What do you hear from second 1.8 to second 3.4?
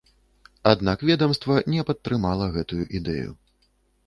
падтрымала гэтую ідэю.